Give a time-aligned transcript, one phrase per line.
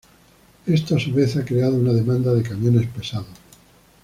[0.65, 3.27] Esto a su vez ha creado una demanda de camiones pesados.